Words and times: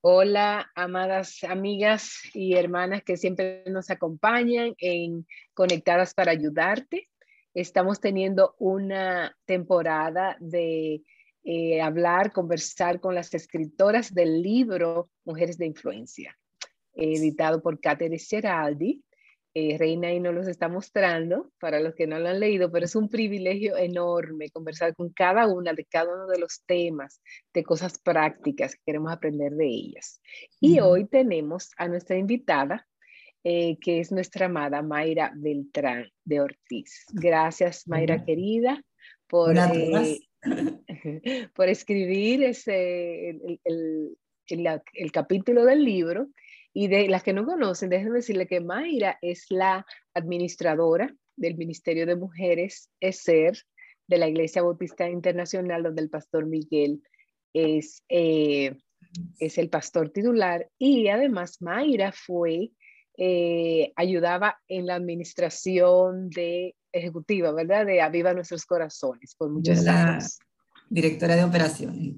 Hola, 0.00 0.70
amadas 0.76 1.42
amigas 1.42 2.20
y 2.32 2.54
hermanas 2.54 3.02
que 3.02 3.16
siempre 3.16 3.64
nos 3.66 3.90
acompañan 3.90 4.74
en 4.78 5.26
Conectadas 5.54 6.14
para 6.14 6.30
Ayudarte. 6.30 7.08
Estamos 7.52 8.00
teniendo 8.00 8.54
una 8.58 9.36
temporada 9.44 10.36
de 10.38 11.02
eh, 11.42 11.80
hablar, 11.80 12.32
conversar 12.32 13.00
con 13.00 13.14
las 13.16 13.34
escritoras 13.34 14.14
del 14.14 14.40
libro 14.40 15.10
Mujeres 15.24 15.58
de 15.58 15.66
Influencia, 15.66 16.38
editado 16.94 17.60
por 17.60 17.80
Catherine 17.80 18.18
Geraldi. 18.18 19.02
Eh, 19.54 19.76
Reina 19.78 20.08
ahí 20.08 20.20
nos 20.20 20.34
los 20.34 20.46
está 20.46 20.68
mostrando 20.68 21.50
para 21.58 21.80
los 21.80 21.94
que 21.94 22.06
no 22.06 22.18
lo 22.18 22.28
han 22.28 22.40
leído, 22.40 22.70
pero 22.70 22.84
es 22.84 22.94
un 22.94 23.08
privilegio 23.08 23.76
enorme 23.76 24.50
conversar 24.50 24.94
con 24.94 25.10
cada 25.10 25.46
una 25.46 25.72
de 25.72 25.84
cada 25.86 26.14
uno 26.14 26.26
de 26.26 26.38
los 26.38 26.62
temas, 26.66 27.22
de 27.54 27.64
cosas 27.64 27.98
prácticas 27.98 28.74
que 28.74 28.82
queremos 28.84 29.10
aprender 29.10 29.54
de 29.54 29.66
ellas. 29.66 30.20
Y 30.60 30.80
hoy 30.80 31.06
tenemos 31.06 31.70
a 31.78 31.88
nuestra 31.88 32.18
invitada, 32.18 32.86
eh, 33.42 33.78
que 33.80 34.00
es 34.00 34.12
nuestra 34.12 34.46
amada 34.46 34.82
Mayra 34.82 35.32
Beltrán 35.34 36.10
de 36.24 36.40
Ortiz. 36.40 37.06
Gracias, 37.12 37.88
Mayra 37.88 38.24
querida, 38.24 38.82
por, 39.26 39.56
eh, 39.56 40.20
por 41.54 41.68
escribir 41.68 42.44
ese, 42.44 43.30
el, 43.30 43.60
el, 43.64 44.18
el 44.92 45.12
capítulo 45.12 45.64
del 45.64 45.84
libro 45.84 46.28
y 46.72 46.88
de 46.88 47.08
las 47.08 47.22
que 47.22 47.32
no 47.32 47.44
conocen, 47.44 47.90
déjenme 47.90 48.16
decirle 48.16 48.46
que 48.46 48.60
Mayra 48.60 49.18
es 49.22 49.46
la 49.50 49.86
administradora 50.14 51.12
del 51.36 51.56
Ministerio 51.56 52.06
de 52.06 52.16
Mujeres 52.16 52.90
ESER 53.00 53.58
de 54.06 54.18
la 54.18 54.28
Iglesia 54.28 54.62
Bautista 54.62 55.08
Internacional, 55.08 55.82
donde 55.82 56.02
el 56.02 56.10
pastor 56.10 56.46
Miguel 56.46 57.02
es, 57.52 58.02
eh, 58.08 58.76
es 59.38 59.58
el 59.58 59.68
pastor 59.68 60.10
titular. 60.10 60.68
Y 60.78 61.08
además 61.08 61.60
Mayra 61.60 62.12
fue, 62.12 62.70
eh, 63.16 63.92
ayudaba 63.96 64.58
en 64.68 64.86
la 64.86 64.94
administración 64.94 66.30
de 66.30 66.74
ejecutiva, 66.92 67.52
¿verdad? 67.52 67.86
De 67.86 68.00
Aviva 68.00 68.32
Nuestros 68.32 68.64
Corazones 68.64 69.34
por 69.36 69.50
muchos 69.50 69.86
años. 69.86 70.38
Directora 70.88 71.36
de 71.36 71.44
operaciones 71.44 72.14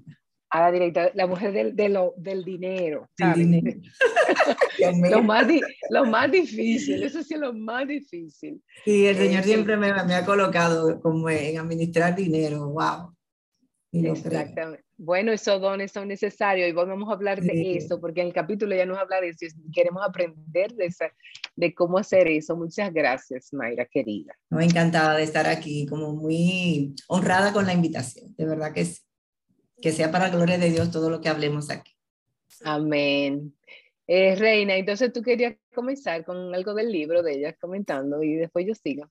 a 0.50 0.60
la 0.60 0.72
directora, 0.72 1.10
la 1.14 1.26
mujer 1.26 1.52
del, 1.52 1.76
de 1.76 1.88
lo, 1.88 2.12
del 2.16 2.44
dinero. 2.44 3.08
lo, 5.10 5.22
más 5.22 5.46
lo 5.90 6.04
más 6.06 6.30
difícil, 6.30 7.02
eso 7.02 7.22
sí 7.22 7.34
es 7.34 7.40
lo 7.40 7.52
más 7.52 7.86
difícil. 7.86 8.60
Sí, 8.84 9.06
el 9.06 9.16
Señor 9.16 9.44
siempre 9.44 9.76
me, 9.76 9.92
me, 10.04 10.14
ha 10.14 10.24
colocado 10.24 11.00
como 11.00 11.30
en 11.30 11.58
administrar 11.58 12.16
dinero, 12.16 12.68
wow. 12.68 13.14
Exactamente. 13.92 14.84
Bueno, 14.96 15.32
esos 15.32 15.60
dones 15.60 15.92
son 15.92 16.08
necesarios 16.08 16.68
y 16.68 16.72
vamos 16.72 17.08
a 17.08 17.12
hablar 17.12 17.40
de 17.40 17.76
eso, 17.76 18.00
porque 18.00 18.20
en 18.20 18.28
el 18.28 18.32
capítulo 18.32 18.76
ya 18.76 18.84
nos 18.84 18.98
habla 18.98 19.20
de 19.20 19.30
eso 19.30 19.46
queremos 19.72 20.06
aprender 20.06 20.74
de, 20.74 20.86
esa, 20.86 21.06
de 21.56 21.74
cómo 21.74 21.96
hacer 21.98 22.28
eso. 22.28 22.54
Muchas 22.54 22.92
gracias, 22.92 23.48
Mayra, 23.52 23.86
querida. 23.86 24.34
Me 24.50 24.64
encantada 24.64 25.16
de 25.16 25.22
estar 25.22 25.46
aquí, 25.46 25.86
como 25.86 26.14
muy 26.14 26.94
honrada 27.08 27.52
con 27.52 27.66
la 27.66 27.72
invitación, 27.72 28.34
de 28.36 28.44
verdad 28.44 28.74
que 28.74 28.84
sí 28.84 29.00
que 29.80 29.92
sea 29.92 30.10
para 30.10 30.28
la 30.28 30.34
gloria 30.34 30.58
de 30.58 30.70
Dios 30.70 30.90
todo 30.90 31.10
lo 31.10 31.20
que 31.20 31.28
hablemos 31.28 31.70
aquí. 31.70 31.92
Amén. 32.64 33.54
Eh, 34.06 34.34
Reina, 34.36 34.76
entonces 34.76 35.12
tú 35.12 35.22
querías 35.22 35.56
comenzar 35.74 36.24
con 36.24 36.54
algo 36.54 36.74
del 36.74 36.90
libro 36.90 37.22
de 37.22 37.34
ella 37.34 37.52
comentando 37.54 38.22
y 38.22 38.34
después 38.34 38.66
yo 38.66 38.74
sigo. 38.74 39.10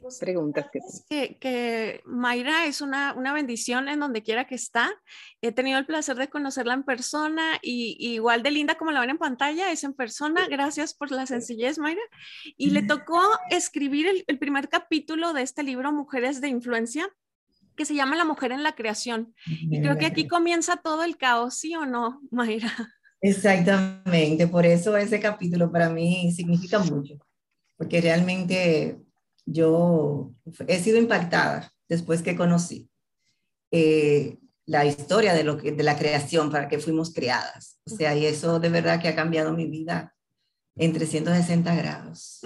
Pues, 0.00 0.18
Preguntas 0.18 0.66
que, 1.08 1.38
que, 1.38 2.00
Mayra 2.04 2.66
es 2.66 2.80
una, 2.80 3.12
una, 3.14 3.32
bendición 3.34 3.88
en 3.88 4.00
donde 4.00 4.22
quiera 4.22 4.46
que 4.46 4.54
está. 4.54 4.90
He 5.42 5.52
tenido 5.52 5.78
el 5.78 5.86
placer 5.86 6.16
de 6.16 6.28
conocerla 6.28 6.74
en 6.74 6.84
persona 6.84 7.58
y, 7.62 7.96
igual 8.00 8.42
de 8.42 8.50
linda 8.50 8.76
como 8.76 8.92
la 8.92 9.00
ven 9.00 9.10
en 9.10 9.18
pantalla, 9.18 9.70
es 9.70 9.84
en 9.84 9.92
persona. 9.92 10.48
Gracias 10.48 10.94
por 10.94 11.10
la 11.10 11.26
sencillez, 11.26 11.78
Mayra. 11.78 12.00
Y 12.56 12.70
le 12.70 12.82
tocó 12.82 13.20
escribir 13.50 14.06
el, 14.06 14.24
el 14.26 14.38
primer 14.38 14.68
capítulo 14.68 15.32
de 15.32 15.42
este 15.42 15.62
libro, 15.62 15.92
Mujeres 15.92 16.40
de 16.40 16.48
Influencia, 16.48 17.06
que 17.76 17.84
se 17.84 17.94
llama 17.94 18.16
La 18.16 18.24
mujer 18.24 18.52
en 18.52 18.62
la 18.62 18.74
creación. 18.74 19.34
Y 19.46 19.80
creo 19.80 19.96
que 19.98 20.06
aquí 20.06 20.28
comienza 20.28 20.76
todo 20.76 21.04
el 21.04 21.16
caos, 21.16 21.54
¿sí 21.54 21.74
o 21.74 21.86
no, 21.86 22.20
Mayra? 22.30 22.72
Exactamente, 23.20 24.46
por 24.46 24.66
eso 24.66 24.96
ese 24.96 25.18
capítulo 25.18 25.72
para 25.72 25.88
mí 25.88 26.30
significa 26.32 26.78
mucho, 26.78 27.14
porque 27.78 28.02
realmente 28.02 29.00
yo 29.46 30.32
he 30.66 30.78
sido 30.78 30.98
impactada 30.98 31.72
después 31.88 32.20
que 32.20 32.36
conocí 32.36 32.90
eh, 33.70 34.38
la 34.66 34.84
historia 34.84 35.34
de, 35.34 35.44
lo 35.44 35.56
que, 35.56 35.72
de 35.72 35.82
la 35.82 35.96
creación 35.96 36.50
para 36.50 36.68
que 36.68 36.78
fuimos 36.78 37.12
creadas. 37.12 37.78
O 37.86 37.96
sea, 37.96 38.14
y 38.14 38.26
eso 38.26 38.60
de 38.60 38.68
verdad 38.68 39.00
que 39.00 39.08
ha 39.08 39.14
cambiado 39.14 39.52
mi 39.52 39.66
vida 39.66 40.14
en 40.76 40.92
360 40.92 41.74
grados. 41.74 42.40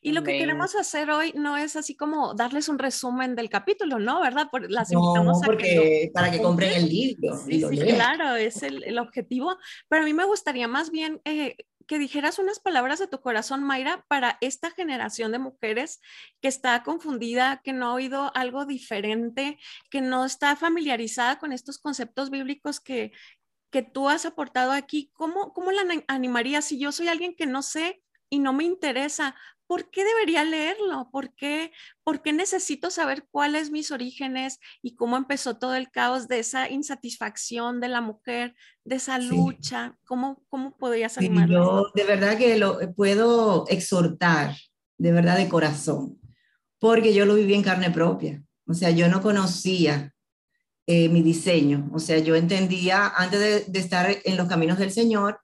Y 0.00 0.12
lo 0.12 0.22
que 0.22 0.38
queremos 0.38 0.74
hacer 0.76 1.10
hoy 1.10 1.32
no 1.34 1.56
es 1.56 1.74
así 1.76 1.96
como 1.96 2.34
darles 2.34 2.68
un 2.68 2.78
resumen 2.78 3.34
del 3.34 3.48
capítulo, 3.48 3.98
¿no? 3.98 4.20
¿Verdad? 4.20 4.48
Por, 4.50 4.70
las 4.70 4.92
invitamos 4.92 5.40
porque 5.44 6.10
para 6.14 6.30
que 6.30 6.40
compren 6.40 6.72
el 6.72 6.88
libro. 6.88 7.36
Sí, 7.36 7.62
sí, 7.68 7.76
claro, 7.78 8.36
es 8.36 8.62
el, 8.62 8.84
el, 8.84 8.98
objetivo. 8.98 9.56
Pero 9.88 10.02
a 10.02 10.04
mí 10.04 10.14
me 10.14 10.24
gustaría 10.24 10.68
más 10.68 10.90
bien 10.90 11.20
eh, 11.24 11.56
que 11.90 11.98
dijeras 11.98 12.38
unas 12.38 12.60
palabras 12.60 13.00
de 13.00 13.08
tu 13.08 13.20
corazón, 13.20 13.64
Mayra, 13.64 14.04
para 14.06 14.38
esta 14.40 14.70
generación 14.70 15.32
de 15.32 15.40
mujeres 15.40 16.00
que 16.40 16.46
está 16.46 16.84
confundida, 16.84 17.62
que 17.64 17.72
no 17.72 17.88
ha 17.88 17.94
oído 17.94 18.30
algo 18.36 18.64
diferente, 18.64 19.58
que 19.90 20.00
no 20.00 20.24
está 20.24 20.54
familiarizada 20.54 21.40
con 21.40 21.52
estos 21.52 21.78
conceptos 21.78 22.30
bíblicos 22.30 22.78
que, 22.78 23.10
que 23.70 23.82
tú 23.82 24.08
has 24.08 24.26
aportado 24.26 24.72
aquí, 24.72 25.10
¿cómo, 25.14 25.52
cómo 25.52 25.70
la 25.70 25.82
animaría 26.08 26.62
si 26.62 26.78
yo 26.78 26.92
soy 26.92 27.08
alguien 27.08 27.34
que 27.34 27.46
no 27.46 27.62
sé 27.62 28.02
y 28.28 28.38
no 28.38 28.52
me 28.52 28.64
interesa? 28.64 29.34
¿Por 29.66 29.88
qué 29.90 30.04
debería 30.04 30.42
leerlo? 30.44 31.08
¿Por 31.12 31.32
qué, 31.34 31.70
¿Por 32.02 32.22
qué 32.22 32.32
necesito 32.32 32.90
saber 32.90 33.28
cuáles 33.30 33.70
mis 33.70 33.92
orígenes 33.92 34.58
y 34.82 34.96
cómo 34.96 35.16
empezó 35.16 35.58
todo 35.58 35.76
el 35.76 35.90
caos 35.90 36.26
de 36.26 36.40
esa 36.40 36.68
insatisfacción 36.68 37.80
de 37.80 37.86
la 37.86 38.00
mujer, 38.00 38.56
de 38.84 38.96
esa 38.96 39.20
lucha? 39.20 39.96
¿Cómo, 40.06 40.42
cómo 40.48 40.76
podrías 40.76 41.16
animarla? 41.18 41.54
yo 41.54 41.86
de 41.94 42.04
verdad 42.04 42.36
que 42.36 42.56
lo 42.56 42.80
puedo 42.94 43.64
exhortar, 43.68 44.56
de 44.98 45.12
verdad 45.12 45.36
de 45.36 45.48
corazón, 45.48 46.20
porque 46.80 47.14
yo 47.14 47.24
lo 47.24 47.36
viví 47.36 47.54
en 47.54 47.62
carne 47.62 47.92
propia. 47.92 48.42
O 48.66 48.74
sea, 48.74 48.90
yo 48.90 49.08
no 49.08 49.22
conocía 49.22 50.12
eh, 50.92 51.08
mi 51.08 51.22
diseño. 51.22 51.88
O 51.94 52.00
sea, 52.00 52.18
yo 52.18 52.34
entendía, 52.34 53.06
antes 53.06 53.70
de, 53.70 53.78
estar 53.78 54.10
en 54.24 54.36
los 54.36 54.48
caminos 54.48 54.76
del 54.76 54.90
Señor, 54.90 55.40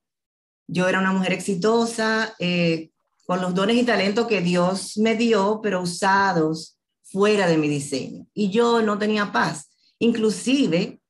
yo 0.66 0.88
era 0.88 0.98
una 0.98 1.12
mujer 1.12 1.34
exitosa, 1.34 2.34
eh, 2.40 2.90
con 3.28 3.40
los 3.40 3.54
dones 3.54 3.76
y 3.76 3.84
talentos 3.84 4.26
que 4.26 4.40
Dios 4.40 4.98
me 4.98 5.14
dio, 5.14 5.60
pero 5.62 5.82
usados 5.82 6.80
fuera 7.04 7.46
de 7.46 7.58
mi 7.58 7.68
diseño. 7.68 8.26
Y 8.34 8.50
yo 8.50 8.82
no 8.82 8.98
tenía 8.98 9.30
paz. 9.30 9.70
Inclusive, 10.00 11.00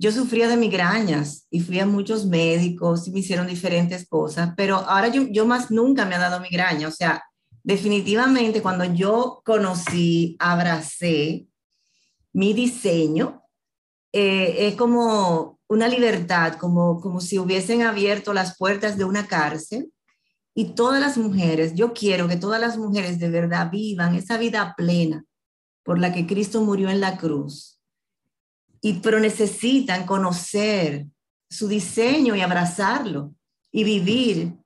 yo 0.00 0.10
sufría 0.10 0.48
de 0.48 0.56
migrañas 0.56 1.46
y 1.48 1.60
fui 1.60 1.78
a 1.78 1.86
muchos 1.86 2.26
médicos 2.26 3.06
y 3.06 3.12
me 3.12 3.20
hicieron 3.20 3.46
diferentes 3.46 4.04
cosas, 4.08 4.52
pero 4.56 4.78
ahora 4.78 5.06
yo, 5.06 5.28
yo 5.30 5.46
más 5.46 5.70
nunca 5.70 6.04
me 6.04 6.16
ha 6.16 6.18
dado 6.18 6.40
migraña. 6.40 6.88
O 6.88 6.90
sea, 6.90 7.22
definitivamente 7.62 8.62
cuando 8.62 8.82
yo 8.82 9.42
conocí, 9.44 10.34
abracé 10.40 11.46
mi 12.32 12.52
diseño, 12.52 13.39
eh, 14.12 14.68
es 14.68 14.74
como 14.76 15.58
una 15.68 15.88
libertad, 15.88 16.54
como, 16.54 17.00
como 17.00 17.20
si 17.20 17.38
hubiesen 17.38 17.82
abierto 17.82 18.32
las 18.32 18.56
puertas 18.56 18.96
de 18.96 19.04
una 19.04 19.26
cárcel 19.26 19.92
y 20.54 20.74
todas 20.74 21.00
las 21.00 21.16
mujeres, 21.16 21.74
yo 21.74 21.92
quiero 21.92 22.26
que 22.26 22.36
todas 22.36 22.60
las 22.60 22.76
mujeres 22.76 23.18
de 23.20 23.30
verdad 23.30 23.70
vivan 23.70 24.14
esa 24.14 24.36
vida 24.36 24.74
plena 24.76 25.24
por 25.84 25.98
la 25.98 26.12
que 26.12 26.26
Cristo 26.26 26.62
murió 26.62 26.90
en 26.90 27.00
la 27.00 27.16
cruz. 27.16 27.80
Y 28.80 28.94
pero 28.94 29.20
necesitan 29.20 30.06
conocer 30.06 31.06
su 31.48 31.68
diseño 31.68 32.34
y 32.34 32.40
abrazarlo 32.40 33.34
y 33.70 33.84
vivir 33.84 34.56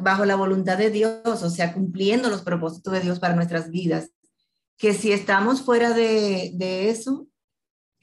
bajo 0.00 0.24
la 0.24 0.36
voluntad 0.36 0.78
de 0.78 0.90
Dios, 0.90 1.42
o 1.42 1.50
sea, 1.50 1.72
cumpliendo 1.72 2.30
los 2.30 2.42
propósitos 2.42 2.92
de 2.92 3.00
Dios 3.00 3.18
para 3.18 3.34
nuestras 3.34 3.70
vidas. 3.70 4.10
Que 4.76 4.94
si 4.94 5.12
estamos 5.12 5.62
fuera 5.62 5.92
de, 5.92 6.52
de 6.54 6.90
eso, 6.90 7.27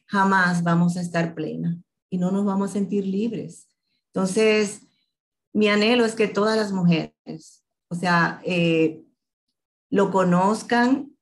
jamás 0.05 0.63
vamos 0.63 0.97
a 0.97 1.01
estar 1.01 1.35
plena 1.35 1.81
y 2.09 2.17
no 2.17 2.31
nos 2.31 2.45
vamos 2.45 2.69
a 2.69 2.73
sentir 2.73 3.05
libres. 3.05 3.67
Entonces, 4.07 4.81
mi 5.53 5.67
anhelo 5.67 6.05
es 6.05 6.15
que 6.15 6.27
todas 6.27 6.57
las 6.57 6.71
mujeres, 6.71 7.63
o 7.89 7.95
sea, 7.95 8.41
eh, 8.45 9.03
lo 9.89 10.11
conozcan, 10.11 11.15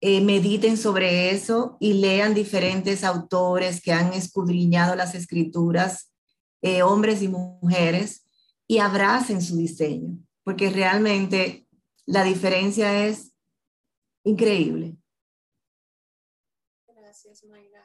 eh, 0.00 0.20
mediten 0.20 0.76
sobre 0.76 1.30
eso 1.30 1.76
y 1.80 1.94
lean 1.94 2.34
diferentes 2.34 3.02
autores 3.02 3.80
que 3.80 3.92
han 3.92 4.12
escudriñado 4.12 4.94
las 4.94 5.14
escrituras, 5.14 6.12
eh, 6.62 6.82
hombres 6.82 7.22
y 7.22 7.28
mujeres, 7.28 8.26
y 8.68 8.78
abracen 8.78 9.40
su 9.40 9.56
diseño, 9.56 10.18
porque 10.44 10.70
realmente 10.70 11.66
la 12.04 12.24
diferencia 12.24 13.06
es 13.06 13.32
increíble. 14.24 14.95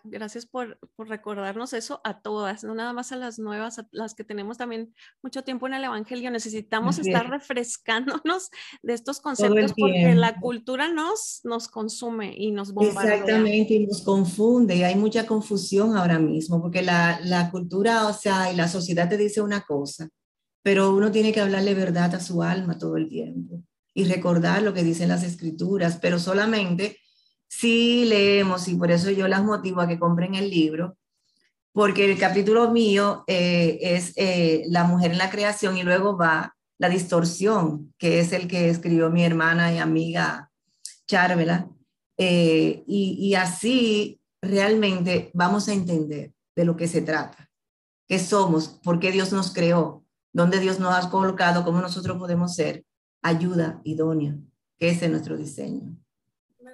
Gracias, 0.04 0.46
por, 0.46 0.80
por, 0.96 1.10
recordarnos 1.10 1.74
eso 1.74 2.02
a 2.04 2.22
todas, 2.22 2.64
no 2.64 2.74
nada 2.74 2.94
más 2.94 3.12
a 3.12 3.16
las 3.16 3.40
nuevas, 3.40 3.80
a 3.80 3.88
las 3.92 4.16
que 4.16 4.24
tenemos 4.24 4.58
también 4.58 4.94
mucho 5.22 5.44
tiempo 5.44 5.68
en 5.68 5.76
el 5.76 5.84
Evangelio. 5.84 6.32
Necesitamos 6.32 7.00
estar 7.00 7.30
refrescándonos 7.30 8.50
de 8.82 8.94
estos 8.94 9.20
conceptos 9.20 9.74
porque 9.78 10.16
la 10.16 10.40
cultura 10.40 10.92
nos, 10.92 11.42
nos 11.44 11.68
consume 11.68 12.34
y 12.36 12.52
nos 12.52 12.74
bombardea. 12.74 13.16
Exactamente, 13.16 13.74
y 13.74 13.88
nos 13.88 14.02
confunde 14.02 14.76
y 14.76 14.84
hay 14.84 14.96
mucha 14.96 15.26
confusión 15.26 15.96
ahora 15.96 16.20
mismo 16.20 16.62
porque 16.62 16.82
la, 16.82 17.20
la 17.24 17.52
cultura, 17.52 18.08
o 18.08 18.14
sea, 18.14 18.52
y 18.52 18.56
la 18.56 18.68
sociedad 18.68 19.10
te 19.10 19.18
dice 19.18 19.42
una 19.42 19.62
cosa, 19.62 20.10
pero 20.64 20.96
uno 20.96 21.12
tiene 21.12 21.32
que 21.32 21.42
hablarle 21.42 21.74
verdad 21.74 22.16
a 22.16 22.20
su 22.20 22.44
alma 22.44 22.78
todo 22.78 22.98
el 22.98 23.10
tiempo 23.10 23.64
y 23.94 24.06
recordar 24.06 24.62
lo 24.62 24.74
que 24.74 24.84
dicen 24.84 25.10
las 25.10 25.24
escrituras, 25.24 26.00
pero 26.02 26.20
solamente 26.20 26.98
si 27.52 28.06
leemos 28.06 28.70
y 28.70 28.76
por 28.76 28.92
eso 28.92 29.12
yo 29.12 29.28
las 29.28 29.44
motivo 29.44 29.82
a 29.82 29.88
que 29.88 30.00
compren 30.00 30.36
el 30.36 30.50
libro, 30.50 30.98
porque 31.74 32.10
el 32.10 32.18
capítulo 32.18 32.72
mío 32.72 33.26
eh, 33.28 33.78
es 33.82 34.14
eh, 34.16 34.64
la 34.68 34.86
mujer 34.86 35.12
en 35.12 35.18
la 35.18 35.30
creación 35.30 35.78
y 35.78 35.84
luego 35.84 36.18
va 36.18 36.56
la 36.80 36.88
distorsión, 36.88 37.94
que 37.98 38.22
es 38.22 38.32
el 38.32 38.48
que 38.48 38.70
escribió 38.70 39.10
mi 39.10 39.26
hermana 39.26 39.74
y 39.74 39.80
amiga 39.80 40.50
Charvela, 41.08 41.70
eh, 42.18 42.84
y, 42.88 43.18
y 43.20 43.36
así 43.36 44.22
realmente 44.42 45.30
vamos 45.34 45.68
a 45.68 45.74
entender 45.74 46.32
de 46.56 46.66
lo 46.66 46.78
que 46.78 46.88
se 46.88 47.02
trata, 47.02 47.52
qué 48.08 48.18
somos, 48.18 48.70
por 48.70 48.98
qué 49.02 49.12
Dios 49.12 49.34
nos 49.34 49.52
creó, 49.52 50.06
dónde 50.32 50.62
Dios 50.62 50.80
nos 50.80 50.96
ha 50.96 51.10
colocado, 51.10 51.66
cómo 51.66 51.82
nosotros 51.82 52.18
podemos 52.18 52.56
ser 52.56 52.86
ayuda 53.22 53.82
idónea, 53.84 54.38
que 54.80 54.90
ese 54.90 55.06
es 55.06 55.12
nuestro 55.12 55.36
diseño. 55.36 55.98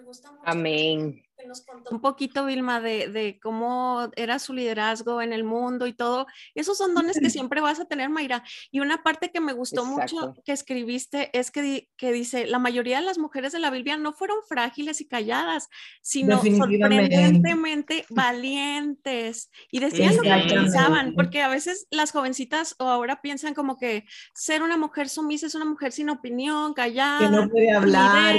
Me 0.08 0.12
gusta 0.12 0.32
mucho. 0.32 0.44
Amén 0.46 1.27
nos 1.48 1.62
contó 1.62 1.90
un 1.92 2.02
poquito, 2.02 2.46
Vilma, 2.46 2.80
de, 2.82 3.08
de, 3.08 3.40
cómo 3.42 4.10
era 4.16 4.40
su 4.40 4.54
liderazgo 4.54 5.22
en 5.22 5.34
el 5.34 5.44
mundo 5.44 5.88
y 5.88 5.94
todo. 5.94 6.28
Esos 6.56 6.78
son 6.78 6.94
dones 6.94 7.20
que 7.20 7.30
siempre 7.30 7.62
vas 7.62 7.80
a 7.80 7.86
tener, 7.86 8.10
Mayra. 8.10 8.44
Y 8.72 8.80
una 8.80 9.04
parte 9.04 9.32
que 9.32 9.42
me 9.42 9.54
gustó 9.54 9.86
mucho 9.86 10.36
que 10.46 10.52
escribiste 10.52 11.30
es 11.38 11.52
que, 11.52 11.90
que 11.98 12.12
dice, 12.12 12.46
la 12.48 12.60
mayoría 12.60 13.00
de 13.00 13.06
las 13.06 13.18
mujeres 13.18 13.52
de 13.52 13.60
la 13.60 13.70
Biblia 13.70 13.98
no 13.98 14.14
fueron 14.14 14.38
frágiles 14.48 15.02
y 15.02 15.08
calladas, 15.08 15.70
sino 16.02 16.42
sorprendentemente 16.42 18.06
valientes. 18.10 19.50
Y 19.72 19.80
decían 19.80 20.16
lo 20.16 20.24
que 20.24 20.54
pensaban, 20.54 21.14
porque 21.16 21.42
a 21.42 21.48
veces 21.48 21.88
las 21.92 22.12
jovencitas 22.12 22.76
o 22.80 22.86
ahora 22.86 23.22
piensan 23.22 23.54
como 23.54 23.78
que 23.78 24.06
ser 24.34 24.62
una 24.62 24.78
mujer 24.78 25.10
sumisa 25.10 25.48
es 25.48 25.56
una 25.56 25.66
mujer 25.66 25.92
sin 25.92 26.10
opinión, 26.10 26.74
callada. 26.74 27.20
Que 27.20 27.30
no 27.30 27.50
puede 27.50 27.72
hablar. 27.72 28.36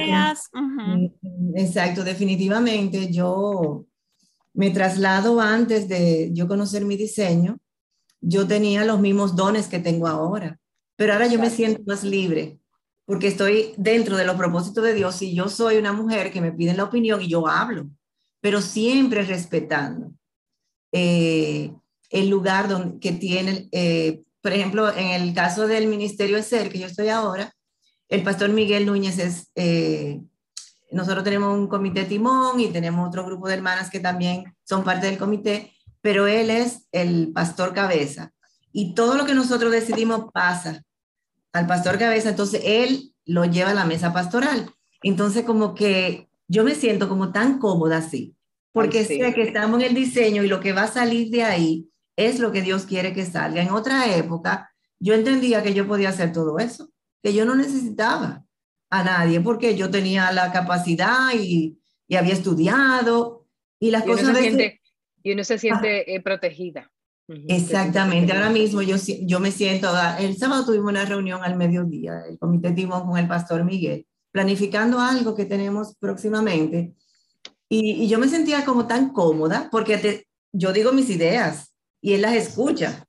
Exacto, 1.56 2.04
definitivamente 2.04 2.97
yo 3.06 3.86
me 4.52 4.70
traslado 4.70 5.40
antes 5.40 5.88
de 5.88 6.30
yo 6.32 6.48
conocer 6.48 6.84
mi 6.84 6.96
diseño, 6.96 7.58
yo 8.20 8.46
tenía 8.46 8.84
los 8.84 9.00
mismos 9.00 9.36
dones 9.36 9.68
que 9.68 9.78
tengo 9.78 10.08
ahora, 10.08 10.58
pero 10.96 11.12
ahora 11.12 11.28
yo 11.28 11.38
me 11.38 11.50
siento 11.50 11.82
más 11.86 12.02
libre 12.02 12.58
porque 13.08 13.28
estoy 13.28 13.72
dentro 13.78 14.18
de 14.18 14.26
los 14.26 14.36
propósitos 14.36 14.84
de 14.84 14.92
Dios 14.92 15.22
y 15.22 15.34
yo 15.34 15.48
soy 15.48 15.78
una 15.78 15.94
mujer 15.94 16.30
que 16.30 16.42
me 16.42 16.52
piden 16.52 16.76
la 16.76 16.84
opinión 16.84 17.22
y 17.22 17.28
yo 17.28 17.48
hablo, 17.48 17.88
pero 18.42 18.60
siempre 18.60 19.22
respetando 19.22 20.12
eh, 20.92 21.72
el 22.10 22.28
lugar 22.28 22.68
donde, 22.68 22.98
que 22.98 23.12
tiene, 23.12 23.66
eh, 23.72 24.24
por 24.42 24.52
ejemplo, 24.52 24.94
en 24.94 25.22
el 25.22 25.32
caso 25.32 25.66
del 25.66 25.86
Ministerio 25.86 26.36
de 26.36 26.42
Ser, 26.42 26.68
que 26.68 26.80
yo 26.80 26.86
estoy 26.86 27.08
ahora, 27.08 27.50
el 28.10 28.22
pastor 28.22 28.50
Miguel 28.50 28.84
Núñez 28.84 29.18
es 29.18 29.50
eh, 29.54 30.20
nosotros 30.90 31.24
tenemos 31.24 31.56
un 31.56 31.68
comité 31.68 32.04
timón 32.04 32.60
y 32.60 32.68
tenemos 32.68 33.06
otro 33.06 33.24
grupo 33.24 33.48
de 33.48 33.54
hermanas 33.54 33.90
que 33.90 34.00
también 34.00 34.54
son 34.64 34.84
parte 34.84 35.06
del 35.06 35.18
comité, 35.18 35.72
pero 36.00 36.26
él 36.26 36.50
es 36.50 36.88
el 36.92 37.32
pastor 37.32 37.74
cabeza. 37.74 38.32
Y 38.72 38.94
todo 38.94 39.16
lo 39.16 39.26
que 39.26 39.34
nosotros 39.34 39.72
decidimos 39.72 40.30
pasa 40.32 40.82
al 41.52 41.66
pastor 41.66 41.98
cabeza, 41.98 42.30
entonces 42.30 42.62
él 42.64 43.14
lo 43.24 43.44
lleva 43.44 43.70
a 43.70 43.74
la 43.74 43.84
mesa 43.84 44.12
pastoral. 44.12 44.70
Entonces 45.02 45.44
como 45.44 45.74
que 45.74 46.28
yo 46.46 46.64
me 46.64 46.74
siento 46.74 47.08
como 47.08 47.32
tan 47.32 47.58
cómoda 47.58 47.98
así, 47.98 48.34
porque 48.72 49.04
sé 49.04 49.34
que 49.34 49.42
estamos 49.42 49.80
en 49.80 49.88
el 49.88 49.94
diseño 49.94 50.42
y 50.42 50.48
lo 50.48 50.60
que 50.60 50.72
va 50.72 50.84
a 50.84 50.92
salir 50.92 51.30
de 51.30 51.44
ahí 51.44 51.90
es 52.16 52.38
lo 52.38 52.52
que 52.52 52.62
Dios 52.62 52.84
quiere 52.84 53.12
que 53.12 53.26
salga. 53.26 53.62
En 53.62 53.70
otra 53.70 54.14
época 54.16 54.70
yo 54.98 55.14
entendía 55.14 55.62
que 55.62 55.74
yo 55.74 55.86
podía 55.86 56.08
hacer 56.08 56.32
todo 56.32 56.58
eso, 56.58 56.90
que 57.22 57.34
yo 57.34 57.44
no 57.44 57.54
necesitaba 57.54 58.44
a 58.90 59.04
nadie 59.04 59.40
porque 59.40 59.76
yo 59.76 59.90
tenía 59.90 60.32
la 60.32 60.52
capacidad 60.52 61.32
y, 61.34 61.78
y 62.06 62.16
había 62.16 62.32
estudiado 62.32 63.46
y 63.78 63.90
las 63.90 64.04
cosas... 64.04 64.36
se 64.36 64.42
siente, 64.42 64.80
y 65.22 65.32
uno 65.32 65.44
se 65.44 65.58
siente 65.58 66.14
eh, 66.14 66.20
protegida. 66.20 66.90
Exactamente, 67.46 68.32
ahora 68.32 68.48
mismo 68.48 68.80
yo, 68.80 68.96
yo 69.22 69.38
me 69.38 69.50
siento, 69.50 69.88
ah, 69.92 70.16
el 70.18 70.36
sábado 70.38 70.64
tuvimos 70.64 70.90
una 70.90 71.04
reunión 71.04 71.44
al 71.44 71.56
mediodía, 71.56 72.22
el 72.26 72.38
comité 72.38 72.72
timón 72.72 73.06
con 73.06 73.18
el 73.18 73.28
pastor 73.28 73.64
Miguel, 73.64 74.06
planificando 74.32 74.98
algo 74.98 75.34
que 75.34 75.44
tenemos 75.44 75.94
próximamente 76.00 76.94
y, 77.68 78.04
y 78.04 78.08
yo 78.08 78.18
me 78.18 78.28
sentía 78.28 78.64
como 78.64 78.86
tan 78.86 79.12
cómoda 79.12 79.68
porque 79.70 79.98
te, 79.98 80.26
yo 80.52 80.72
digo 80.72 80.92
mis 80.92 81.10
ideas 81.10 81.74
y 82.00 82.14
él 82.14 82.22
las 82.22 82.34
escucha. 82.34 83.04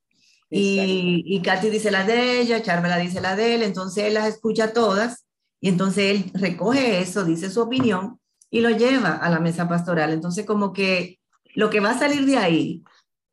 Y, 0.52 1.22
y 1.24 1.40
Katy 1.42 1.70
dice 1.70 1.92
la 1.92 2.04
de 2.04 2.40
ella, 2.40 2.60
Charmela 2.60 2.98
dice 2.98 3.20
la 3.20 3.36
de 3.36 3.54
él, 3.54 3.62
entonces 3.62 4.04
él 4.04 4.14
las 4.14 4.26
escucha 4.26 4.72
todas 4.72 5.24
y 5.60 5.68
entonces 5.68 6.04
él 6.10 6.30
recoge 6.34 7.00
eso, 7.00 7.24
dice 7.24 7.50
su 7.50 7.60
opinión 7.60 8.18
y 8.50 8.60
lo 8.60 8.70
lleva 8.70 9.16
a 9.16 9.30
la 9.30 9.40
mesa 9.40 9.68
pastoral. 9.68 10.12
Entonces 10.12 10.46
como 10.46 10.72
que 10.72 11.20
lo 11.54 11.70
que 11.70 11.80
va 11.80 11.90
a 11.90 11.98
salir 11.98 12.24
de 12.24 12.38
ahí 12.38 12.82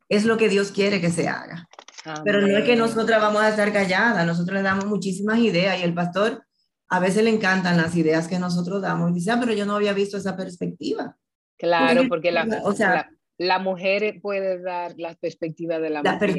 es 0.10 0.26
lo 0.26 0.38
que 0.38 0.50
Dios 0.50 0.72
quiere 0.72 1.02
que 1.02 1.10
se 1.10 1.28
haga. 1.28 1.68
Pero 2.24 2.42
no 2.42 2.58
es 2.58 2.64
que 2.64 2.78
nosotras 2.78 3.22
vamos 3.22 3.42
a 3.42 3.50
estar 3.50 3.74
calladas, 3.74 4.26
nosotros 4.26 4.56
le 4.56 4.62
damos 4.62 4.86
muchísimas 4.86 5.40
ideas 5.40 5.80
y 5.80 5.84
el 5.84 5.94
pastor 5.94 6.44
a 6.90 7.00
veces 7.02 7.24
le 7.24 7.32
encantan 7.32 7.76
las 7.76 7.98
ideas 7.98 8.30
que 8.30 8.40
nosotros 8.40 8.82
damos 8.82 9.12
y 9.12 9.16
dice, 9.16 9.32
ah, 9.32 9.38
pero 9.42 9.52
yo 9.52 9.66
no 9.66 9.76
había 9.76 9.92
visto 9.92 10.16
esa 10.16 10.38
perspectiva. 10.38 11.18
Claro, 11.58 12.04
porque, 12.08 12.32
la, 12.32 12.62
o 12.64 12.72
sea, 12.72 13.10
la, 13.38 13.60
mujer 13.60 14.20
puede 14.22 14.62
dar 14.62 14.94
la 14.96 15.16
perspectiva 15.16 15.80
de 15.80 15.90
la, 15.90 16.02
la 16.02 16.14
mujer. 16.14 16.34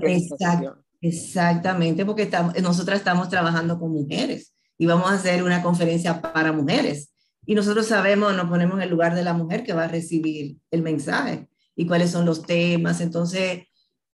Perspectiva, 0.00 0.78
exactamente, 1.00 2.04
porque 2.04 2.22
estamos, 2.22 2.60
nosotras 2.62 2.98
estamos 2.98 3.28
trabajando 3.28 3.76
con 3.80 3.90
mujeres 3.90 4.54
y 4.78 4.86
vamos 4.86 5.10
a 5.10 5.14
hacer 5.14 5.42
una 5.42 5.62
conferencia 5.62 6.22
para 6.22 6.52
mujeres. 6.52 7.12
Y 7.44 7.54
nosotros 7.54 7.86
sabemos, 7.86 8.34
nos 8.36 8.48
ponemos 8.48 8.76
en 8.76 8.82
el 8.82 8.90
lugar 8.90 9.14
de 9.14 9.24
la 9.24 9.32
mujer 9.32 9.64
que 9.64 9.72
va 9.72 9.84
a 9.84 9.88
recibir 9.88 10.56
el 10.70 10.82
mensaje 10.82 11.48
y 11.74 11.86
cuáles 11.86 12.10
son 12.10 12.24
los 12.24 12.46
temas. 12.46 13.00
Entonces, 13.00 13.64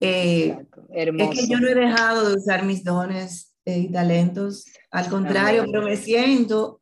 eh, 0.01 0.57
es 0.95 1.31
que 1.31 1.49
yo 1.49 1.61
no 1.61 1.69
he 1.69 1.75
dejado 1.75 2.29
de 2.29 2.37
usar 2.37 2.65
mis 2.65 2.83
dones 2.83 3.55
eh, 3.65 3.79
y 3.81 3.93
talentos. 3.93 4.67
Al 4.91 5.09
contrario, 5.09 5.65
pero 5.71 5.83
me 5.83 5.97
siento 5.97 6.81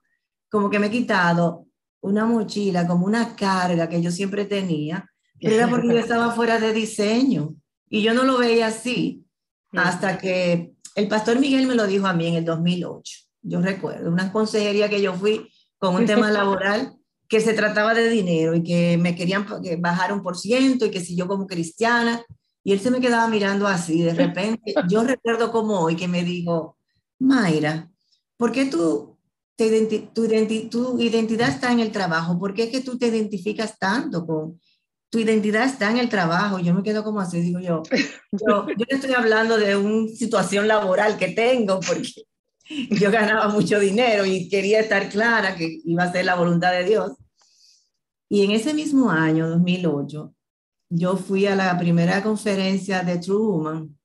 como 0.51 0.71
que 0.71 0.79
me 0.79 0.87
he 0.87 0.91
quitado 0.91 1.67
una 2.03 2.27
mochila, 2.27 2.87
como 2.87 3.07
una 3.07 3.35
carga 3.35 3.89
que 3.89 4.03
yo 4.03 4.11
siempre 4.11 4.45
tenía, 4.45 5.09
pero 5.41 5.55
era 5.55 5.69
porque 5.69 5.89
yo 5.89 5.99
estaba 5.99 6.33
fuera 6.33 6.61
de 6.61 6.73
diseño 6.73 7.55
y 7.89 8.03
yo 8.03 8.13
no 8.15 8.25
lo 8.25 8.39
veía 8.39 8.67
así 8.67 9.25
hasta 9.73 10.19
que 10.19 10.75
el 10.95 11.09
pastor 11.09 11.39
Miguel 11.39 11.67
me 11.67 11.75
lo 11.75 11.87
dijo 11.87 12.07
a 12.07 12.13
mí 12.13 12.27
en 12.27 12.35
el 12.35 12.45
2008 12.45 13.22
yo 13.43 13.61
recuerdo, 13.61 14.11
una 14.11 14.33
consejería 14.33 14.89
que 14.89 15.03
yo 15.03 15.15
fui 15.15 15.51
con 15.79 15.95
un 15.95 16.07
tema 16.07 16.31
laboral 16.31 16.97
que 17.29 17.41
se 17.41 17.55
trataba 17.55 17.95
de 17.95 18.09
dinero 18.09 18.55
y 18.55 18.63
que 18.63 18.99
me 18.99 19.17
querían 19.17 19.47
bajar 19.79 20.13
un 20.13 20.23
por 20.23 20.37
ciento 20.37 20.87
y 20.87 20.91
que 20.91 21.01
si 21.01 21.17
yo 21.17 21.27
como 21.27 21.47
cristiana, 21.47 22.23
y 22.65 22.73
él 22.73 22.81
se 22.81 22.91
me 22.91 23.01
quedaba 23.01 23.27
mirando 23.29 23.67
así, 23.67 24.03
de 24.03 24.15
repente, 24.15 24.75
yo 24.89 25.03
recuerdo 25.03 25.51
como 25.51 25.81
hoy 25.81 25.97
que 25.97 26.09
me 26.09 26.25
dijo, 26.25 26.77
Mayra, 27.19 27.91
¿por 28.37 28.53
qué 28.53 28.67
tú, 28.67 29.19
te 29.57 29.87
tu, 30.13 30.29
tu 30.69 31.01
identidad 31.01 31.49
está 31.49 31.73
en 31.73 31.81
el 31.81 31.91
trabajo? 31.91 32.39
¿Por 32.39 32.55
qué 32.55 32.65
es 32.65 32.71
que 32.71 32.81
tú 32.81 32.99
te 32.99 33.07
identificas 33.07 33.79
tanto 33.79 34.27
con, 34.27 34.61
tu 35.13 35.19
identidad 35.19 35.67
está 35.67 35.91
en 35.91 35.99
el 35.99 36.09
trabajo. 36.09 36.59
Yo 36.59 36.73
me 36.73 36.83
quedo 36.83 37.05
como 37.05 37.21
así, 37.21 37.43
digo 37.43 37.61
yo. 37.61 37.83
Yo, 38.33 38.67
yo 38.67 38.87
estoy 38.89 39.13
hablando 39.13 39.59
de 39.59 39.77
una 39.77 40.09
situación 40.09 40.67
laboral 40.67 41.19
que 41.19 41.29
tengo, 41.29 41.81
porque 41.81 42.25
yo 42.91 43.11
ganaba 43.11 43.49
mucho 43.49 43.79
dinero 43.79 44.25
y 44.25 44.49
quería 44.49 44.81
estar 44.81 45.09
clara 45.09 45.57
que 45.57 45.81
iba 45.85 46.05
a 46.05 46.13
ser 46.13 46.25
la 46.25 46.35
voluntad 46.35 46.73
de 46.73 46.85
Dios. 46.85 47.13
Y 48.29 48.45
en 48.45 48.51
ese 48.53 48.73
mismo 48.73 49.11
año, 49.11 49.49
2008, 49.49 50.35
yo 50.91 51.17
fui 51.17 51.47
a 51.47 51.55
la 51.55 51.79
primera 51.79 52.23
conferencia 52.23 53.03
de 53.03 53.19
True 53.19 53.39
Woman 53.39 53.99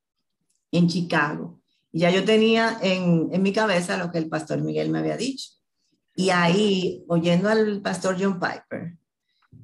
en 0.72 0.88
Chicago. 0.88 1.60
Ya 1.92 2.10
yo 2.10 2.24
tenía 2.24 2.78
en, 2.82 3.28
en 3.32 3.42
mi 3.42 3.52
cabeza 3.52 3.96
lo 3.96 4.10
que 4.10 4.18
el 4.18 4.28
pastor 4.28 4.60
Miguel 4.60 4.90
me 4.90 4.98
había 4.98 5.16
dicho. 5.16 5.50
Y 6.14 6.30
ahí, 6.30 7.04
oyendo 7.08 7.48
al 7.48 7.80
pastor 7.80 8.16
John 8.18 8.40
Piper 8.40 8.98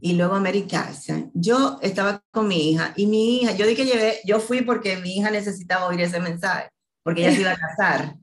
y 0.00 0.12
luego 0.14 0.34
a 0.34 0.40
Mary 0.40 0.62
Carson, 0.62 1.30
yo 1.34 1.78
estaba 1.82 2.23
con 2.30 2.49
mi 2.49 2.70
hija 2.70 2.94
y 2.96 3.06
mi 3.06 3.40
hija, 3.40 3.52
yo 3.52 3.66
dije 3.66 3.84
que 3.84 3.90
llevé, 3.90 4.20
yo 4.25 4.38
fui 4.40 4.62
porque 4.62 4.96
mi 4.96 5.16
hija 5.16 5.30
necesitaba 5.30 5.87
oír 5.87 6.00
ese 6.00 6.20
mensaje, 6.20 6.70
porque 7.02 7.23
ella 7.23 7.34
se 7.34 7.40
iba 7.40 7.50
a 7.50 7.56
casar. 7.56 8.16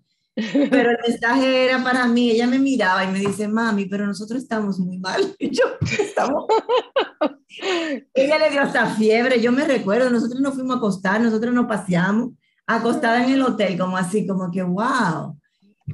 Pero 0.69 0.91
el 0.91 0.97
mensaje 1.07 1.65
era 1.65 1.83
para 1.83 2.07
mí. 2.07 2.31
Ella 2.31 2.47
me 2.47 2.59
miraba 2.59 3.03
y 3.03 3.11
me 3.11 3.19
dice, 3.19 3.47
mami, 3.47 3.85
pero 3.85 4.05
nosotros 4.05 4.41
estamos 4.41 4.79
muy 4.79 4.97
mal. 4.97 5.21
Y 5.39 5.49
yo, 5.49 5.63
estamos. 5.81 6.45
Ella 8.13 8.37
le 8.37 8.49
dio 8.49 8.61
hasta 8.61 8.95
fiebre. 8.95 9.41
Yo 9.41 9.51
me 9.51 9.65
recuerdo, 9.65 10.09
nosotros 10.09 10.41
nos 10.41 10.53
fuimos 10.53 10.75
a 10.75 10.77
acostar, 10.77 11.21
nosotros 11.21 11.53
nos 11.53 11.65
paseamos 11.65 12.31
acostada 12.67 13.23
en 13.23 13.31
el 13.31 13.41
hotel, 13.41 13.77
como 13.77 13.97
así, 13.97 14.25
como 14.25 14.51
que, 14.51 14.63
wow. 14.63 15.37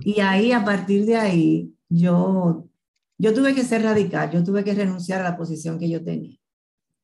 Y 0.01 0.19
ahí, 0.19 0.51
a 0.51 0.63
partir 0.63 1.05
de 1.05 1.15
ahí, 1.15 1.73
yo, 1.89 2.67
yo 3.17 3.33
tuve 3.33 3.55
que 3.55 3.63
ser 3.63 3.83
radical, 3.83 4.29
yo 4.31 4.43
tuve 4.43 4.63
que 4.63 4.75
renunciar 4.75 5.21
a 5.21 5.29
la 5.31 5.37
posición 5.37 5.79
que 5.79 5.89
yo 5.89 6.03
tenía. 6.03 6.37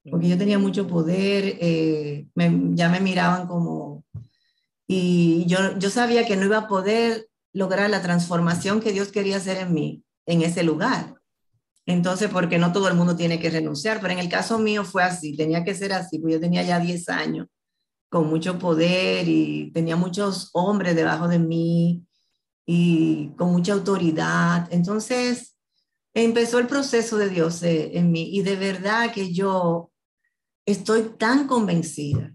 Porque 0.09 0.27
yo 0.27 0.37
tenía 0.37 0.59
mucho 0.59 0.85
poder, 0.85 1.57
eh, 1.61 2.27
ya 2.35 2.89
me 2.89 2.99
miraban 2.99 3.47
como 3.47 4.03
y 4.87 5.45
yo, 5.47 5.77
yo 5.79 5.89
sabía 5.89 6.25
que 6.25 6.35
no 6.35 6.45
iba 6.45 6.57
a 6.57 6.67
poder 6.67 7.27
lograr 7.53 7.89
la 7.89 8.01
transformación 8.01 8.81
que 8.81 8.91
Dios 8.91 9.09
quería 9.09 9.37
hacer 9.37 9.57
en 9.57 9.73
mí, 9.73 10.03
en 10.25 10.41
ese 10.41 10.63
lugar. 10.63 11.15
Entonces, 11.85 12.29
porque 12.31 12.57
no 12.57 12.71
todo 12.71 12.87
el 12.87 12.95
mundo 12.95 13.15
tiene 13.15 13.39
que 13.39 13.49
renunciar, 13.49 13.99
pero 14.01 14.13
en 14.13 14.19
el 14.19 14.29
caso 14.29 14.57
mío 14.57 14.83
fue 14.83 15.03
así, 15.03 15.35
tenía 15.35 15.63
que 15.63 15.75
ser 15.75 15.93
así, 15.93 16.17
porque 16.17 16.33
yo 16.33 16.39
tenía 16.39 16.63
ya 16.63 16.79
10 16.79 17.09
años 17.09 17.47
con 18.09 18.29
mucho 18.29 18.59
poder 18.59 19.27
y 19.27 19.71
tenía 19.73 19.95
muchos 19.95 20.49
hombres 20.53 20.95
debajo 20.95 21.27
de 21.27 21.39
mí 21.39 22.05
y 22.65 23.29
con 23.37 23.51
mucha 23.51 23.73
autoridad. 23.73 24.67
Entonces, 24.71 25.55
empezó 26.13 26.59
el 26.59 26.67
proceso 26.67 27.17
de 27.17 27.29
Dios 27.29 27.63
eh, 27.63 27.97
en 27.97 28.11
mí 28.11 28.29
y 28.31 28.43
de 28.43 28.55
verdad 28.55 29.11
que 29.11 29.33
yo 29.33 29.91
estoy 30.65 31.15
tan 31.17 31.47
convencida 31.47 32.33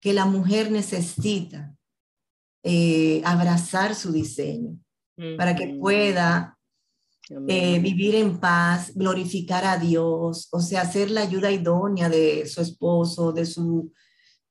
que 0.00 0.12
la 0.12 0.24
mujer 0.24 0.70
necesita 0.70 1.74
eh, 2.70 3.22
abrazar 3.24 3.94
su 3.94 4.12
diseño, 4.12 4.78
para 5.38 5.56
que 5.56 5.68
pueda 5.80 6.58
eh, 7.48 7.78
vivir 7.80 8.14
en 8.14 8.38
paz, 8.38 8.92
glorificar 8.94 9.64
a 9.64 9.78
Dios, 9.78 10.48
o 10.52 10.60
sea, 10.60 10.84
ser 10.84 11.10
la 11.10 11.22
ayuda 11.22 11.50
idónea 11.50 12.10
de 12.10 12.44
su 12.46 12.60
esposo, 12.60 13.32
de 13.32 13.46
su, 13.46 13.90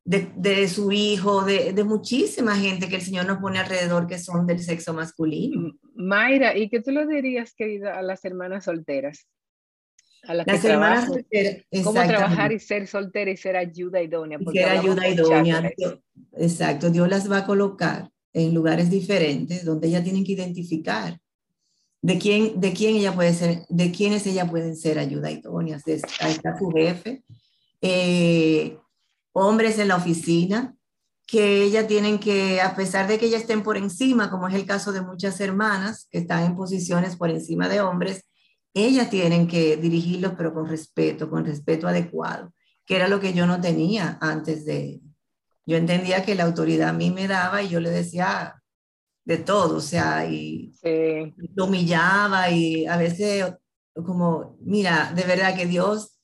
de, 0.03 0.67
su 0.67 0.91
hijo, 0.91 1.43
de, 1.43 1.73
de, 1.73 1.83
muchísima 1.83 2.55
gente 2.55 2.89
que 2.89 2.95
el 2.95 3.03
Señor 3.03 3.27
nos 3.27 3.37
pone 3.37 3.59
alrededor 3.59 4.07
que 4.07 4.17
son 4.17 4.47
del 4.47 4.61
sexo 4.61 4.95
masculino. 4.95 5.73
Mayra, 5.93 6.57
¿y 6.57 6.69
qué 6.69 6.81
tú 6.81 6.89
le 6.89 7.05
dirías, 7.05 7.53
querida, 7.53 7.99
a 7.99 8.01
las 8.01 8.25
hermanas 8.25 8.65
solteras? 8.65 9.27
A 10.23 10.33
las, 10.33 10.45
que 10.45 10.67
hermanas 10.67 11.09
Cómo 11.83 12.05
trabajar 12.05 12.51
y 12.51 12.59
ser 12.59 12.87
soltera 12.87 13.31
y 13.31 13.37
ser 13.37 13.55
ayuda 13.55 14.01
idónea. 14.01 14.37
Y 14.39 14.57
ser 14.57 14.69
ayuda 14.69 15.07
idónea. 15.07 15.71
exacto, 16.37 16.89
Dios 16.89 17.07
las 17.07 17.31
va 17.31 17.39
a 17.39 17.45
colocar 17.45 18.09
en 18.33 18.53
lugares 18.53 18.89
diferentes 18.89 19.65
donde 19.65 19.87
ellas 19.87 20.03
tienen 20.03 20.23
que 20.23 20.33
identificar 20.33 21.19
de 22.01 22.17
quién, 22.19 22.59
de 22.59 22.73
quién 22.73 22.95
ella 22.95 23.13
puede 23.13 23.33
ser, 23.33 23.65
de 23.69 23.91
quiénes 23.91 24.27
ella 24.27 24.49
pueden 24.49 24.75
ser 24.75 24.99
ayuda 24.99 25.31
idóneas. 25.31 25.83
Ahí 26.19 26.31
está 26.31 26.57
su 26.57 26.69
jefe. 26.69 27.23
Eh, 27.81 28.77
hombres 29.33 29.79
en 29.79 29.87
la 29.87 29.95
oficina, 29.95 30.75
que 31.27 31.63
ellas 31.63 31.87
tienen 31.87 32.19
que, 32.19 32.61
a 32.61 32.75
pesar 32.75 33.07
de 33.07 33.17
que 33.17 33.25
ellas 33.25 33.41
estén 33.41 33.61
por 33.61 33.75
encima, 33.75 34.31
como 34.31 34.47
es 34.47 34.55
el 34.55 34.65
caso 34.65 34.93
de 34.93 35.01
muchas 35.01 35.39
hermanas 35.41 36.07
que 36.09 36.19
están 36.19 36.45
en 36.45 36.55
posiciones 36.55 37.17
por 37.17 37.29
encima 37.29 37.67
de 37.67 37.81
hombres, 37.81 38.23
ellas 38.73 39.09
tienen 39.09 39.47
que 39.47 39.77
dirigirlos, 39.77 40.33
pero 40.37 40.53
con 40.53 40.67
respeto, 40.67 41.29
con 41.29 41.45
respeto 41.45 41.87
adecuado, 41.87 42.53
que 42.85 42.95
era 42.95 43.07
lo 43.07 43.19
que 43.19 43.33
yo 43.33 43.45
no 43.45 43.59
tenía 43.59 44.17
antes 44.21 44.65
de... 44.65 45.01
Yo 45.65 45.75
entendía 45.75 46.23
que 46.23 46.35
la 46.35 46.45
autoridad 46.45 46.89
a 46.89 46.93
mí 46.93 47.11
me 47.11 47.27
daba 47.27 47.61
y 47.61 47.69
yo 47.69 47.79
le 47.79 47.89
decía 47.89 48.61
de 49.25 49.37
todo, 49.37 49.77
o 49.77 49.81
sea, 49.81 50.25
y 50.25 50.71
lo 51.53 51.65
humillaba 51.65 52.49
y 52.49 52.85
a 52.85 52.95
veces 52.95 53.53
como, 53.93 54.57
mira, 54.61 55.11
de 55.13 55.23
verdad 55.23 55.55
que 55.55 55.65
Dios 55.65 56.17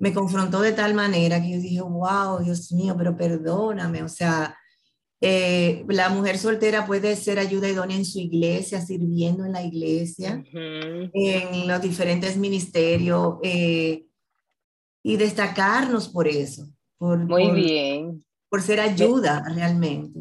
me 0.00 0.12
confrontó 0.12 0.60
de 0.60 0.72
tal 0.72 0.94
manera 0.94 1.40
que 1.40 1.50
yo 1.50 1.60
dije, 1.60 1.80
wow, 1.82 2.42
Dios 2.42 2.72
mío, 2.72 2.96
pero 2.96 3.16
perdóname, 3.16 4.02
o 4.02 4.08
sea, 4.08 4.56
eh, 5.22 5.84
la 5.88 6.08
mujer 6.08 6.38
soltera 6.38 6.86
puede 6.86 7.14
ser 7.14 7.38
ayuda 7.38 7.68
idónea 7.68 7.96
en 7.96 8.06
su 8.06 8.18
iglesia, 8.20 8.80
sirviendo 8.80 9.44
en 9.44 9.52
la 9.52 9.62
iglesia, 9.62 10.42
en 10.52 11.68
los 11.68 11.82
diferentes 11.82 12.38
ministerios 12.38 13.34
eh, 13.42 14.06
y 15.02 15.16
destacarnos 15.18 16.08
por 16.08 16.26
eso. 16.26 16.66
Por, 16.96 17.18
Muy 17.18 17.50
bien. 17.50 18.24
Por 18.48 18.62
ser 18.62 18.80
ayuda 18.80 19.44
realmente. 19.54 20.20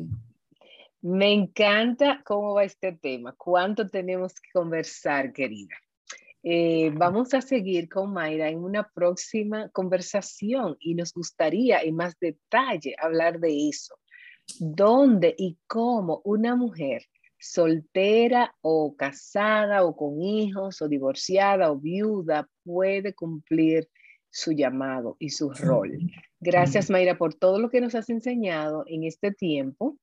Me 1.01 1.31
encanta 1.31 2.21
cómo 2.25 2.55
va 2.55 2.65
este 2.65 2.91
tema. 2.91 3.33
¿Cuánto 3.37 3.87
tenemos 3.87 4.33
que 4.33 4.49
conversar, 4.53 5.31
querida? 5.31 5.75
Eh, 6.43 6.91
vamos 6.93 7.33
a 7.33 7.41
seguir 7.41 7.87
con 7.87 8.11
Mayra 8.11 8.49
en 8.49 8.63
una 8.63 8.89
próxima 8.89 9.69
conversación 9.69 10.75
y 10.79 10.95
nos 10.95 11.13
gustaría 11.13 11.81
en 11.81 11.95
más 11.95 12.17
detalle 12.19 12.95
hablar 13.01 13.39
de 13.39 13.69
eso 13.69 13.95
dónde 14.59 15.35
y 15.37 15.57
cómo 15.67 16.21
una 16.23 16.55
mujer 16.55 17.03
soltera 17.37 18.53
o 18.61 18.95
casada 18.95 19.83
o 19.83 19.95
con 19.95 20.21
hijos 20.21 20.81
o 20.81 20.87
divorciada 20.87 21.71
o 21.71 21.77
viuda 21.77 22.47
puede 22.63 23.13
cumplir 23.13 23.87
su 24.29 24.51
llamado 24.51 25.15
y 25.19 25.29
su 25.29 25.51
rol. 25.51 25.97
Gracias 26.39 26.89
Mayra 26.89 27.17
por 27.17 27.33
todo 27.33 27.59
lo 27.59 27.69
que 27.69 27.81
nos 27.81 27.95
has 27.95 28.09
enseñado 28.09 28.83
en 28.87 29.03
este 29.03 29.31
tiempo 29.31 29.97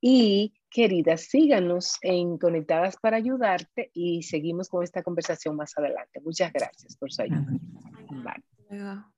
y 0.00 0.54
queridas, 0.70 1.22
síganos 1.22 1.98
en 2.02 2.38
Conectadas 2.38 2.96
para 3.00 3.16
ayudarte 3.16 3.90
y 3.94 4.22
seguimos 4.22 4.68
con 4.68 4.82
esta 4.82 5.02
conversación 5.02 5.56
más 5.56 5.76
adelante. 5.76 6.20
Muchas 6.20 6.52
gracias 6.52 6.96
por 6.96 7.12
su 7.12 7.22
ayuda. 7.22 7.46
Bye. 8.10 9.11